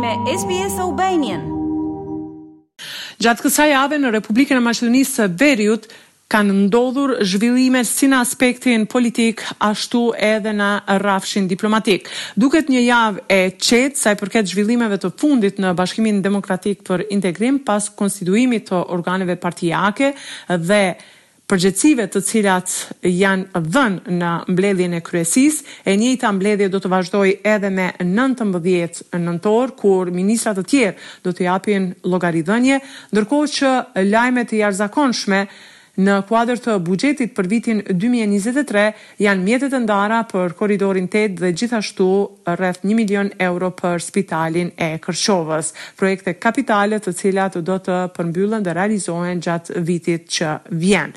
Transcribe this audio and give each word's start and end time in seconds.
me 0.00 0.14
SBS 0.32 0.78
Albanian. 0.80 1.42
Gjatë 3.20 3.44
kësa 3.44 3.66
jave 3.68 3.98
në 4.00 4.12
Republikën 4.14 4.56
e 4.56 4.62
Maqedonisë 4.64 5.16
së 5.18 5.26
Veriut, 5.40 5.84
kanë 6.32 6.54
ndodhur 6.62 7.12
zhvillime 7.28 7.82
si 7.84 8.08
në 8.08 8.22
aspektin 8.24 8.86
politik, 8.88 9.42
ashtu 9.66 10.02
edhe 10.14 10.54
në 10.56 10.70
rafshin 11.04 11.50
diplomatik. 11.50 12.08
Duket 12.40 12.72
një 12.72 12.84
javë 12.86 13.24
e 13.36 13.40
qetë 13.58 14.00
sa 14.00 14.14
i 14.16 14.20
përket 14.22 14.48
zhvillimeve 14.54 14.98
të 15.04 15.12
fundit 15.20 15.60
në 15.60 15.74
Bashkimin 15.80 16.22
Demokratik 16.24 16.80
për 16.88 17.04
Integrim 17.10 17.60
pas 17.68 17.90
konstituimit 17.92 18.70
të 18.70 18.80
organeve 18.96 19.36
partijake 19.42 20.14
dhe 20.56 20.84
nështë 20.84 21.16
përgjegjësive 21.50 22.04
të 22.14 22.20
cilat 22.22 22.72
janë 23.10 23.62
dhënë 23.74 24.14
në 24.20 24.30
mbledhjen 24.54 24.94
e 25.00 25.00
kryesis, 25.06 25.58
e 25.88 25.96
njëjta 25.98 26.30
mbledhje 26.36 26.68
do 26.70 26.78
të 26.82 26.92
vazhdojë 26.92 27.34
edhe 27.54 27.70
me 27.74 27.88
19 27.98 29.00
nëntor 29.24 29.74
kur 29.80 30.12
ministrat 30.14 30.60
të 30.60 30.64
tjerë 30.70 31.10
do 31.26 31.34
të 31.34 31.46
japin 31.48 31.90
llogaridhënie, 32.12 32.78
ndërkohë 33.10 33.52
që 33.56 33.74
lajmet 34.14 34.54
e 34.54 34.62
jashtëzakonshme 34.62 35.44
Në 35.98 36.14
kuadër 36.28 36.60
të 36.62 36.74
buxhetit 36.86 37.32
për 37.34 37.46
vitin 37.50 37.80
2023 37.88 38.82
janë 39.24 39.42
mjetet 39.42 39.72
e 39.74 39.80
ndara 39.82 40.20
për 40.30 40.52
korridorin 40.58 41.08
8 41.10 41.40
dhe 41.40 41.50
gjithashtu 41.58 42.06
rreth 42.56 42.84
1 42.86 42.94
milion 42.94 43.30
euro 43.42 43.72
për 43.76 43.98
spitalin 44.00 44.70
e 44.78 44.92
Kërçovës, 45.02 45.72
projekte 45.98 46.36
kapitale 46.38 47.00
të 47.02 47.14
cilat 47.18 47.58
do 47.66 47.80
të 47.82 47.98
përmbyllen 48.16 48.62
dhe 48.66 48.76
realizohen 48.78 49.42
gjatë 49.42 49.82
vitit 49.88 50.30
që 50.38 50.54
vjen. 50.84 51.10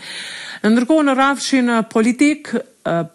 Ndërkohë 0.65 1.05
në 1.09 1.17
rrafshin 1.19 1.69
politik, 1.93 2.49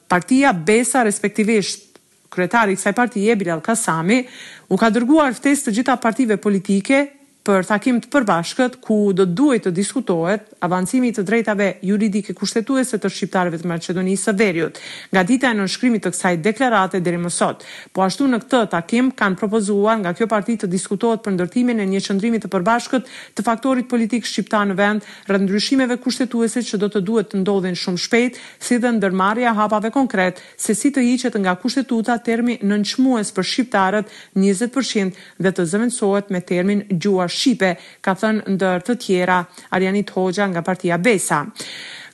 partia 0.06 0.54
Besa 0.54 1.02
respektivisht 1.06 1.86
kryetari 2.30 2.76
i 2.76 2.78
kësaj 2.78 2.92
partie 2.94 3.34
Bilal 3.40 3.60
Kasami 3.64 4.22
u 4.70 4.76
ka 4.78 4.92
dërguar 4.94 5.34
ftesë 5.36 5.68
të 5.70 5.76
gjitha 5.80 5.98
partive 6.00 6.36
politike 6.38 7.06
për 7.48 7.64
takim 7.64 7.96
të 8.04 8.10
përbashkët 8.12 8.74
ku 8.84 9.14
do 9.16 9.24
të 9.28 9.32
duhet 9.40 9.62
të 9.64 9.70
diskutohet 9.76 10.42
avancimi 10.66 11.08
i 11.08 11.14
të 11.16 11.22
drejtave 11.28 11.68
juridike 11.90 12.34
kushtetuese 12.36 12.98
të 13.00 13.08
shqiptarëve 13.12 13.60
të 13.62 13.68
Maqedonisë 13.70 14.26
së 14.28 14.34
Veriut. 14.36 14.80
Nga 15.14 15.22
dita 15.30 15.48
e 15.48 15.56
nënshkrimit 15.56 16.04
të 16.04 16.12
kësaj 16.12 16.32
deklarate 16.44 17.00
deri 17.00 17.16
më 17.22 17.30
sot, 17.32 17.64
po 17.94 18.04
ashtu 18.04 18.26
në 18.28 18.40
këtë 18.42 18.60
takim 18.74 19.08
kanë 19.16 19.40
propozuar 19.40 19.96
nga 20.02 20.12
kjo 20.18 20.28
parti 20.28 20.58
të 20.60 20.68
diskutohet 20.74 21.22
për 21.24 21.38
ndërtimin 21.38 21.80
e 21.80 21.86
një 21.94 22.02
qendrimi 22.08 22.42
të 22.44 22.50
përbashkët 22.52 23.08
të 23.40 23.46
faktorit 23.48 23.88
politik 23.94 24.28
shqiptar 24.28 24.68
në 24.68 24.76
vend, 24.82 25.08
rreth 25.30 25.44
ndryshimeve 25.46 25.96
kushtetuese 26.04 26.60
që 26.68 26.80
do 26.84 26.90
të 26.92 27.02
duhet 27.08 27.32
të 27.32 27.40
ndodhin 27.46 27.78
shumë 27.84 28.02
shpejt, 28.04 28.38
si 28.60 28.76
dhe 28.82 28.92
ndërmarrja 28.98 29.56
hapave 29.58 29.88
konkret 29.96 30.44
se 30.66 30.76
si 30.82 30.92
të 30.98 31.06
hiqet 31.08 31.40
nga 31.40 31.56
kushtetuta 31.64 32.18
termi 32.28 32.58
nënçmues 32.68 33.32
për 33.38 33.50
shqiptarët 33.54 34.12
20% 34.36 35.18
dhe 35.46 35.54
të 35.56 35.68
zëvendësohet 35.72 36.28
me 36.34 36.44
termin 36.52 36.84
gjuhë 36.92 37.30
Shqipe, 37.38 37.70
ka 38.04 38.14
thënë 38.20 38.56
ndër 38.56 38.84
të 38.88 38.96
tjera 39.04 39.38
Arjani 39.76 40.04
Hoxha 40.10 40.48
nga 40.52 40.62
partia 40.66 40.98
Besa. 40.98 41.44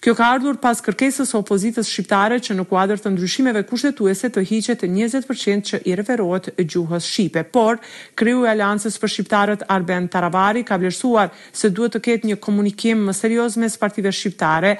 Kjo 0.04 0.12
ka 0.18 0.26
ardhur 0.36 0.58
pas 0.60 0.82
kërkesës 0.84 1.30
së 1.32 1.38
opozitës 1.40 1.88
shqiptare 1.88 2.36
që 2.46 2.56
në 2.58 2.66
kuadër 2.68 3.00
të 3.00 3.12
ndryshimeve 3.14 3.62
kushtetuese 3.70 4.28
të 4.34 4.42
hiqet 4.50 4.82
20% 4.84 5.70
që 5.70 5.78
i 5.88 5.94
referohet 5.96 6.50
gjuhës 6.60 7.06
shqipe. 7.08 7.46
Por 7.54 7.80
kreu 8.20 8.44
e 8.44 8.50
Aleancës 8.52 9.00
për 9.00 9.14
shqiptarët 9.14 9.64
Arben 9.76 10.10
Taravari 10.12 10.66
ka 10.68 10.76
vlerësuar 10.82 11.32
se 11.60 11.72
duhet 11.72 11.96
të 11.96 12.02
ketë 12.08 12.32
një 12.34 12.38
komunikim 12.46 13.06
më 13.08 13.16
serioz 13.22 13.56
mes 13.64 13.80
partive 13.80 14.12
shqiptare 14.12 14.76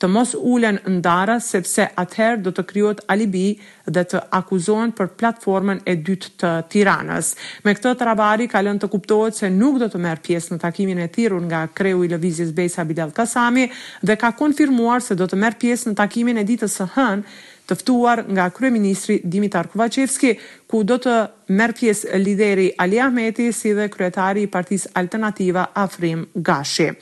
të 0.00 0.08
mos 0.12 0.34
ulen 0.36 0.76
ndara 0.98 1.38
sepse 1.40 1.86
atëherë 2.02 2.42
do 2.44 2.50
të 2.54 2.62
kryot 2.70 2.98
alibi 3.12 3.46
dhe 3.86 4.02
të 4.12 4.20
akuzohen 4.38 4.90
për 4.98 5.06
platformën 5.20 5.78
e 5.88 5.94
dytë 6.08 6.32
të 6.40 6.50
tiranës. 6.74 7.30
Me 7.64 7.72
këtë 7.78 7.92
të 8.02 8.08
rabari 8.10 8.48
ka 8.52 8.60
lënë 8.66 8.82
të 8.82 8.90
kuptohet 8.92 9.38
se 9.40 9.48
nuk 9.54 9.78
do 9.80 9.88
të 9.92 10.02
merë 10.06 10.24
pjesë 10.28 10.52
në 10.54 10.60
takimin 10.66 11.00
e 11.04 11.08
tirur 11.16 11.42
nga 11.48 11.62
kreu 11.80 12.04
i 12.04 12.10
lëvizjes 12.12 12.52
Besa 12.58 12.84
Bidel 12.84 13.12
Kasami 13.16 13.68
dhe 14.04 14.18
ka 14.20 14.32
konfirmuar 14.38 15.00
se 15.06 15.16
do 15.16 15.28
të 15.32 15.40
merë 15.42 15.60
pjesë 15.64 15.92
në 15.94 15.98
takimin 16.02 16.42
e 16.44 16.48
ditës 16.52 16.76
së 16.82 16.90
hënë 16.98 17.36
tëftuar 17.66 18.20
nga 18.30 18.44
Kryeministri 18.54 19.16
Dimitar 19.24 19.66
Kovacevski, 19.72 20.36
ku 20.70 20.84
do 20.86 21.00
të 21.02 21.14
merë 21.56 21.74
pjesë 21.80 22.20
lideri 22.22 22.68
Ali 22.84 23.00
Ahmeti 23.02 23.48
si 23.52 23.72
dhe 23.74 23.88
kryetari 23.90 24.44
i 24.46 24.52
partis 24.56 24.84
alternativa 25.02 25.70
Afrim 25.86 26.28
Gashi. 26.36 26.92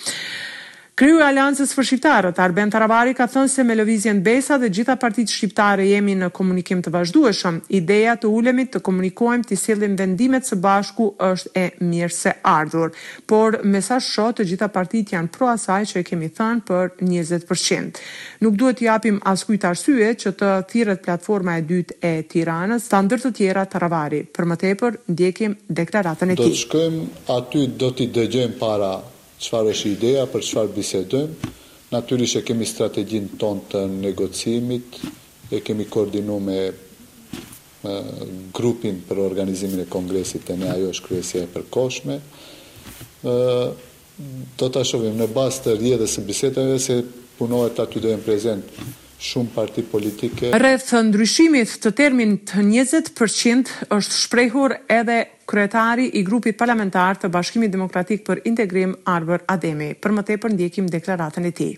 Kryu 0.94 1.16
e 1.18 1.24
Aliancës 1.26 1.72
për 1.74 1.86
Shqiptarët, 1.88 2.36
Arben 2.38 2.70
Tarabari, 2.70 3.16
ka 3.18 3.24
thënë 3.26 3.48
se 3.50 3.62
me 3.66 3.74
lovizjen 3.74 4.20
besa 4.22 4.54
dhe 4.62 4.68
gjitha 4.70 4.94
partit 5.02 5.26
Shqiptarë 5.32 5.88
jemi 5.88 6.12
në 6.20 6.28
komunikim 6.36 6.84
të 6.86 6.92
vazhdueshëm. 6.94 7.56
Ideja 7.78 8.12
të 8.22 8.28
ulemit 8.30 8.68
të 8.76 8.80
komunikojmë 8.86 9.48
të 9.50 9.56
sildim 9.58 9.96
vendimet 9.98 10.46
së 10.46 10.54
bashku 10.62 11.08
është 11.32 11.50
e 11.58 11.64
mirë 11.88 12.14
se 12.14 12.34
ardhur. 12.46 12.94
Por, 13.26 13.56
me 13.64 13.80
sa 13.82 13.98
shoh 14.06 14.36
të 14.38 14.46
gjitha 14.52 14.68
partit 14.76 15.10
janë 15.16 15.32
pro 15.34 15.48
asaj 15.56 15.80
që 15.90 16.04
e 16.04 16.06
kemi 16.12 16.28
thënë 16.38 16.62
për 16.70 16.92
20%. 17.10 18.00
Nuk 18.46 18.54
duhet 18.62 18.78
t'i 18.78 18.86
japim 18.86 19.18
askujt 19.34 19.66
arsye 19.72 20.12
që 20.22 20.32
të 20.38 20.52
thirret 20.70 21.02
platforma 21.08 21.56
e 21.58 21.64
dytë 21.72 21.96
e 21.98 22.12
Tiranës, 22.30 22.86
sa 22.94 23.00
ndër 23.02 23.24
të 23.26 23.32
tjera 23.40 23.66
Taravari. 23.74 24.22
Për 24.30 24.46
momentin 24.46 24.98
ndjekim 25.10 25.58
deklaratën 25.74 26.36
e 26.36 26.38
tij. 26.38 26.46
Do 26.54 26.54
të 26.54 26.62
shkojmë 26.62 27.08
aty, 27.40 27.64
do 27.82 27.90
t'i 27.98 28.08
dëgjojmë 28.14 28.56
para 28.62 28.92
qëfar 29.42 29.68
është 29.72 29.90
ideja, 29.94 30.26
për 30.30 30.44
qëfar 30.46 30.68
bisedëm. 30.76 31.32
Natyrisht 31.94 32.40
e 32.40 32.42
kemi 32.46 32.66
strategjin 32.66 33.28
tonë 33.40 33.64
të 33.72 33.82
negocimit, 33.92 34.98
e 35.54 35.60
kemi 35.64 35.86
koordinu 35.92 36.38
me 36.42 36.58
grupin 38.56 39.02
për 39.04 39.18
organizimin 39.26 39.82
e 39.84 39.88
kongresit 39.92 40.46
të 40.48 40.56
ne 40.56 40.70
ajo 40.72 40.88
është 40.94 41.04
kryesia 41.06 41.42
e 41.44 41.50
përkoshme. 41.52 42.16
Do 44.56 44.68
të 44.70 44.80
ashovim 44.80 45.18
në 45.20 45.28
bastë 45.36 45.66
të 45.74 45.74
rjedhës 45.82 46.16
e 46.16 46.24
bisedëm 46.24 46.70
e 46.72 46.78
se 46.80 46.98
punohet 47.38 47.74
të 47.76 47.84
aty 47.84 48.02
dojmë 48.04 48.24
prezent 48.24 48.78
shumë 49.26 49.52
parti 49.54 49.82
politike. 49.88 50.50
Rreth 50.60 50.92
ndryshimit 51.08 51.72
të 51.84 51.92
termin 51.98 52.36
të 52.48 52.64
20% 52.68 53.72
është 53.96 54.18
shprehur 54.18 54.76
edhe 54.98 55.16
kryetari 55.50 56.10
i 56.18 56.22
grupit 56.28 56.58
parlamentar 56.60 57.18
të 57.22 57.30
Bashkimit 57.34 57.72
Demokratik 57.74 58.24
për 58.28 58.44
Integrim 58.50 58.94
Arber 59.14 59.44
Ademi. 59.54 59.92
Për 60.04 60.14
më 60.18 60.26
tepër 60.32 60.54
ndjekim 60.58 60.90
deklaratën 60.92 61.50
e 61.50 61.52
tij. 61.60 61.72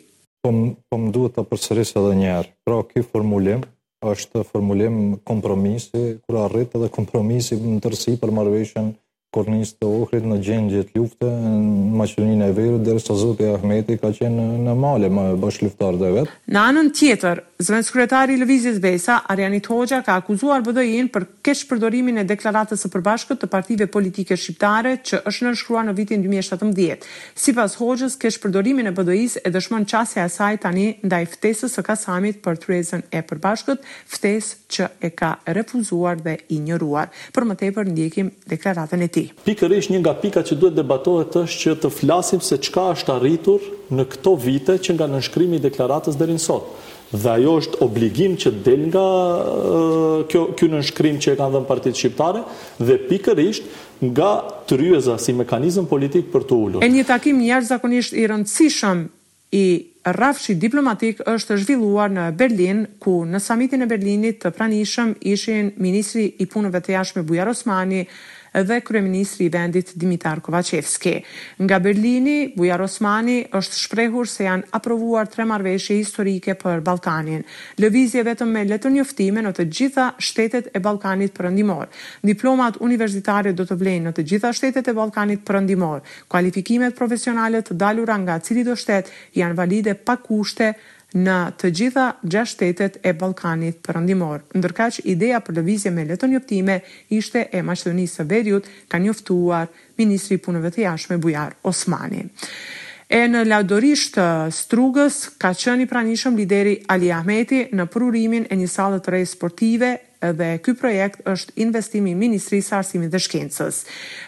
Po 0.45 0.53
më 0.55 0.75
po 0.93 1.01
duhet 1.15 1.39
ta 1.39 1.47
përsëris 1.53 1.95
edhe 1.99 2.12
një 2.21 2.29
herë. 2.37 2.53
Pra 2.67 2.83
ky 2.91 3.06
formulim 3.09 3.65
është 4.06 4.43
formulim 4.47 4.97
kompromisi, 5.27 6.19
kur 6.23 6.37
arrit 6.45 6.75
edhe 6.79 6.91
kompromisi 6.95 7.56
në 7.59 7.81
tërësi 7.83 8.19
për 8.21 8.31
marveshën 8.37 8.93
kornisë 9.37 9.77
të 9.81 9.91
Ohrit 10.01 10.27
në 10.31 10.39
gjendje 10.45 10.85
të 10.89 10.99
lufte 11.01 11.29
në 11.29 11.73
Maqedoninë 12.01 12.49
e 12.51 12.55
Veriut 12.57 12.85
derisa 12.87 13.17
Zoti 13.21 13.49
Ahmeti 13.53 13.97
ka 14.01 14.11
qenë 14.17 14.47
në 14.65 14.75
male 14.81 15.11
më 15.13 15.27
bash 15.43 15.63
luftar 15.65 15.99
dhe 16.01 16.11
vet. 16.19 16.33
Në 16.57 16.63
anën 16.71 16.91
tjetër, 16.97 17.43
zëvendës 17.61 18.33
i 18.33 18.39
Lëvizjes 18.43 18.81
Besa, 18.83 19.21
Ariani 19.33 19.61
Toja, 19.65 20.01
ka 20.07 20.17
akuzuar 20.21 20.65
BDI-n 20.67 21.09
për 21.15 21.27
keqpërdorimin 21.47 22.21
e 22.21 22.25
deklaratës 22.29 22.83
së 22.85 22.91
përbashkët 22.93 23.41
të 23.45 23.51
partive 23.53 23.89
politike 23.93 24.37
shqiptare 24.37 24.97
që 25.09 25.23
është 25.31 25.49
nënshkruar 25.49 25.87
në 25.89 25.97
vitin 25.99 26.25
2017. 26.27 27.07
Sipas 27.45 27.77
Hoxhës, 27.81 28.19
keqpërdorimi 28.21 28.87
në 28.87 28.93
e 28.93 28.97
bdi 28.99 29.23
e 29.47 29.53
dëshmon 29.55 29.87
çasja 29.91 30.27
e 30.27 30.31
saj 30.33 30.61
tani 30.65 30.89
ndaj 31.05 31.25
ftesës 31.37 31.77
së 31.79 31.87
Kasamit 31.87 32.43
për 32.45 32.61
tryezën 32.65 33.07
e 33.15 33.25
përbashkët, 33.29 33.87
ftesë 34.15 34.57
që 34.77 34.91
e 35.09 35.13
ka 35.19 35.33
refuzuar 35.59 36.21
dhe 36.25 36.39
injoruar. 36.57 37.13
Për 37.35 37.49
më 37.51 37.59
tepër 37.65 37.93
ndjekim 37.95 38.35
deklaratën 38.53 39.07
e 39.09 39.13
tij. 39.17 39.25
Pikërisht 39.47 39.91
një 39.91 40.00
nga 40.03 40.12
pikat 40.20 40.50
që 40.50 40.59
duhet 40.60 40.76
debatohet 40.76 41.34
është 41.42 41.60
që 41.62 41.75
të 41.84 41.91
flasim 41.98 42.41
se 42.48 42.59
çka 42.66 42.84
është 42.97 43.14
arritur 43.16 43.64
në 43.97 44.04
këto 44.12 44.34
vite 44.47 44.78
që 44.87 44.97
nga 44.98 45.09
nënshkrimi 45.14 45.59
i 45.60 45.64
deklaratës 45.66 46.19
deri 46.20 46.37
në 46.38 46.42
sot. 46.47 46.69
Dhe 47.22 47.31
ajo 47.38 47.56
është 47.60 47.81
obligim 47.87 48.34
që 48.42 48.50
del 48.66 48.82
nga 48.91 49.06
kjo 50.31 50.43
ky 50.58 50.69
nënshkrim 50.73 51.19
që 51.23 51.34
e 51.34 51.38
kanë 51.40 51.55
dhënë 51.56 51.69
Partitë 51.70 52.00
Shqiptare 52.02 52.43
dhe 52.82 52.96
pikërisht 53.08 54.02
nga 54.11 54.31
tryeza 54.69 55.14
si 55.23 55.32
mekanizëm 55.38 55.87
politik 55.90 56.32
për 56.34 56.46
të 56.50 56.56
ulur. 56.58 56.81
Është 56.82 56.94
një 56.99 57.06
takim 57.08 57.38
një 57.40 57.50
jashtëzakonisht 57.52 58.17
i 58.19 58.26
rëndësishëm 58.26 59.05
i 59.56 59.64
rafshi 60.17 60.56
diplomatik 60.62 61.22
është 61.31 61.61
zhvilluar 61.62 62.11
në 62.14 62.25
Berlin, 62.38 62.84
ku 63.02 63.20
në 63.26 63.40
samitin 63.43 63.82
e 63.82 63.88
Berlinit 63.90 64.40
të 64.43 64.50
pranishëm 64.55 65.14
ishin 65.31 65.70
Ministri 65.79 66.26
i 66.43 66.46
Punëve 66.50 66.82
të 66.84 66.94
Jashtme 66.99 67.22
Bujar 67.26 67.49
Osmani, 67.55 68.02
dhe 68.64 68.81
kryeministri 68.81 69.44
i 69.44 69.49
vendit 69.53 69.93
Dimitar 69.94 70.41
Kovacevski. 70.41 71.23
Nga 71.58 71.79
Berlini, 71.81 72.53
Bujar 72.56 72.81
Osmani 72.82 73.43
është 73.55 73.79
shprehur 73.82 74.29
se 74.29 74.44
janë 74.47 74.70
aprovuar 74.79 75.29
tre 75.29 75.44
marrëveshje 75.49 75.97
historike 75.99 76.55
për 76.56 76.81
Ballkanin. 76.87 77.44
Lëvizje 77.81 78.25
vetëm 78.25 78.53
me 78.56 78.62
letër 78.64 78.94
njoftime 78.97 79.43
në 79.44 79.53
të 79.58 79.67
gjitha 79.79 80.06
shtetet 80.19 80.70
e 80.73 80.81
Ballkanit 80.81 81.35
Perëndimor. 81.37 81.87
Diplomat 82.23 82.81
universitare 82.81 83.53
do 83.53 83.67
të 83.69 83.79
vlejnë 83.81 84.08
në 84.08 84.14
të 84.20 84.26
gjitha 84.32 84.53
shtetet 84.56 84.88
e 84.88 84.94
Ballkanit 84.97 85.44
Perëndimor. 85.44 86.00
Kualifikimet 86.29 86.97
profesionale 86.97 87.61
të 87.62 87.76
dalura 87.76 88.17
nga 88.25 88.38
cili 88.38 88.64
do 88.64 88.76
shtet 88.76 89.12
janë 89.37 89.55
valide 89.58 89.94
pa 89.94 90.17
kushte 90.17 90.73
në 91.17 91.37
të 91.59 91.71
gjitha 91.79 92.07
gjashtë 92.23 92.57
shtetet 92.57 92.97
e 93.07 93.13
Ballkanit 93.19 93.81
Perëndimor. 93.85 94.45
Ndërkaq 94.57 95.01
ideja 95.09 95.41
për 95.43 95.61
lëvizje 95.61 95.93
me 95.95 96.05
letë 96.09 96.29
njoftime 96.33 96.81
ishte 97.17 97.47
e 97.57 97.63
Maqedonisë 97.65 98.21
së 98.21 98.27
Veriut, 98.31 98.69
ka 98.93 99.01
njoftuar 99.03 99.71
ministri 100.01 100.37
i 100.39 100.43
punëve 100.45 100.75
të 100.75 100.83
jashtme 100.85 101.17
Bujar 101.23 101.57
Osmani. 101.67 102.27
E 103.09 103.21
në 103.31 103.45
laudorisht 103.47 104.17
të 104.19 104.29
strugës, 104.53 105.21
ka 105.41 105.53
qëni 105.57 105.87
pranishëm 105.89 106.37
lideri 106.41 106.81
Ali 106.93 107.13
Ahmeti 107.15 107.67
në 107.73 107.87
prurimin 107.93 108.49
e 108.51 108.57
një 108.59 108.69
salët 108.73 109.07
rejë 109.15 109.31
sportive 109.31 109.93
dhe 110.32 110.58
ky 110.62 110.73
projekt 110.78 111.20
është 111.28 111.52
investimi 111.62 112.11
i 112.12 112.19
Ministrisë 112.19 112.70
së 112.70 112.76
Arsimit 112.78 113.11
dhe 113.12 113.20
Shkencës. 113.20 113.82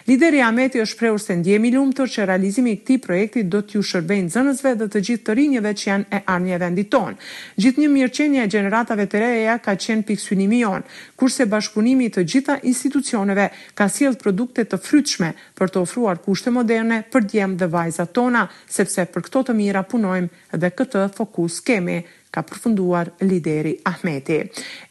Lideri 0.07 0.41
Ameti 0.43 0.79
është 0.81 0.93
shprehur 0.95 1.19
se 1.21 1.35
ndjehemi 1.37 1.71
lumtur 1.75 2.09
që 2.11 2.25
realizimi 2.29 2.71
i 2.73 2.77
këtij 2.79 2.97
projekti 3.03 3.43
do 3.43 3.61
t'ju 3.61 3.81
shërbejë 3.83 4.27
nxënësve 4.27 4.73
dhe 4.79 4.87
të 4.87 5.01
gjithë 5.07 5.25
të 5.29 5.35
rinjëve 5.39 5.73
që 5.81 5.89
janë 5.89 6.05
e 6.11 6.21
ardhmjeve 6.35 6.69
nditon. 6.75 7.17
Gjithë 7.57 7.83
një 7.83 7.89
mirëqenje 7.95 8.43
e 8.43 8.49
gjeneratave 8.53 9.05
të 9.11 9.23
reja 9.23 9.57
ka 9.63 9.75
qenë 9.75 10.05
pikësynimi 10.09 10.61
jon, 10.63 10.85
kurse 11.19 11.47
bashkëpunimi 11.51 12.09
i 12.09 12.13
të 12.15 12.23
gjitha 12.33 12.59
institucioneve 12.71 13.49
ka 13.73 13.89
sjell 13.89 14.15
produkte 14.15 14.63
të 14.65 14.79
frytshme 14.83 15.33
për 15.57 15.67
të 15.73 15.83
ofruar 15.83 16.21
kushte 16.25 16.51
moderne 16.53 17.03
për 17.13 17.27
djem 17.31 17.57
dhe 17.57 17.67
vajzat 17.67 18.13
tona, 18.13 18.47
sepse 18.67 19.05
për 19.05 19.25
këto 19.27 19.45
të 19.49 19.55
mira 19.57 19.83
punojmë 19.83 20.55
dhe 20.59 20.69
këtë 20.75 21.05
fokus 21.17 21.59
kemi, 21.65 21.99
ka 22.31 22.41
përfunduar 22.45 23.09
lideri 23.25 23.73
Ahmeti. 23.89 24.35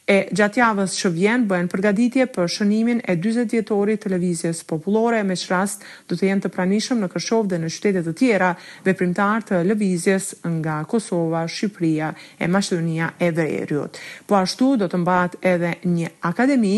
E 0.09 0.17
gjatë 0.35 0.59
javës 0.59 0.95
që 0.99 1.11
vjen 1.15 1.45
bëhen 1.47 1.69
përgatitje 1.71 2.25
për 2.35 2.49
shënimin 2.55 2.99
e 3.09 3.15
40 3.21 3.53
vjetorit 3.53 4.01
të 4.03 4.11
lëvizjes 4.15 4.63
popullore 4.67 5.21
me 5.29 5.37
rast 5.51 5.85
do 6.09 6.17
të 6.17 6.27
jenë 6.27 6.43
të 6.47 6.51
pranishëm 6.55 6.99
në 7.03 7.11
Kosovë 7.13 7.51
dhe 7.53 7.61
në 7.63 7.71
qytete 7.75 8.03
të 8.09 8.13
tjera 8.21 8.49
veprimtar 8.87 9.45
të 9.49 9.61
lëvizjes 9.69 10.31
nga 10.57 10.81
Kosova, 10.91 11.45
Shqipëria 11.53 12.11
e 12.39 12.47
Maqedonia 12.51 13.13
e 13.27 13.31
Veriut. 13.39 13.97
Po 14.27 14.35
ashtu 14.41 14.73
do 14.83 14.91
të 14.91 14.99
mbahet 15.03 15.39
edhe 15.53 15.75
një 15.93 16.11
akademi 16.31 16.77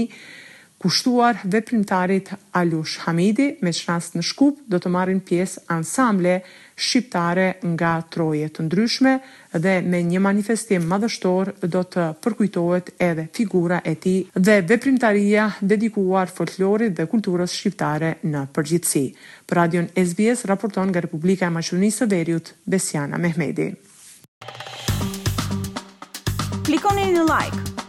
kushtuar 0.82 1.38
veprimtarit 1.52 2.32
Alush 2.58 2.98
Hamidi, 3.06 3.48
me 3.62 3.70
qënas 3.74 4.12
në 4.16 4.24
shkup 4.26 4.62
do 4.72 4.80
të 4.82 4.90
marrin 4.94 5.20
pjesë 5.28 5.64
ansamble 5.72 6.40
shqiptare 6.82 7.46
nga 7.74 7.92
troje 8.14 8.48
të 8.50 8.66
ndryshme 8.66 9.14
dhe 9.62 9.76
me 9.86 10.00
një 10.10 10.22
manifestim 10.26 10.88
madhështor 10.90 11.54
do 11.76 11.84
të 11.94 12.08
përkujtohet 12.26 12.92
edhe 13.08 13.28
figura 13.38 13.80
e 13.86 13.94
ti 14.04 14.16
dhe 14.36 14.56
veprimtaria 14.72 15.46
dedikuar 15.62 16.34
folklorit 16.34 16.96
dhe 16.98 17.06
kulturës 17.14 17.54
shqiptare 17.60 18.16
në 18.34 18.48
përgjithsi. 18.58 19.06
Për 19.46 19.62
radion 19.62 19.92
SBS 20.06 20.48
raporton 20.50 20.90
nga 20.92 21.04
Republika 21.06 21.46
e 21.52 21.56
Maqedonisë 21.60 22.02
së 22.02 22.10
Veriut, 22.16 22.56
Besiana 22.66 23.22
Mehmedi. 23.22 23.70
Klikoni 26.66 27.10
në 27.14 27.22
like, 27.28 27.71